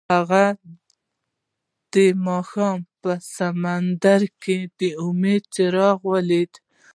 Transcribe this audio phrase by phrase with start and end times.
[0.13, 0.43] هغه
[1.93, 1.95] د
[2.27, 6.51] ماښام په سمندر کې د امید څراغ ولید.